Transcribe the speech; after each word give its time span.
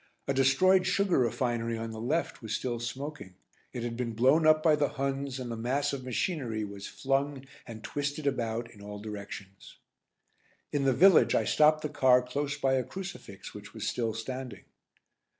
A 0.27 0.33
destroyed 0.33 0.87
sugar 0.87 1.19
refinery 1.19 1.77
on 1.77 1.91
the 1.91 2.01
left 2.01 2.41
was 2.41 2.55
still 2.55 2.79
smoking. 2.79 3.35
It 3.71 3.83
had 3.83 3.95
been 3.95 4.13
blown 4.13 4.47
up 4.47 4.63
by 4.63 4.75
the 4.75 4.89
Huns 4.89 5.39
and 5.39 5.51
the 5.51 5.55
mass 5.55 5.93
of 5.93 6.03
machinery 6.03 6.63
was 6.63 6.87
flung 6.87 7.45
and 7.67 7.83
twisted 7.83 8.25
about 8.25 8.71
in 8.71 8.81
all 8.81 8.97
directions. 8.97 9.77
In 10.71 10.85
the 10.85 10.93
village 10.93 11.35
I 11.35 11.45
stopped 11.45 11.83
the 11.83 11.87
car 11.89 12.23
close 12.23 12.57
by 12.57 12.73
a 12.73 12.83
crucifix, 12.83 13.53
which 13.53 13.75
was 13.75 13.87
still 13.87 14.15
standing. 14.15 14.63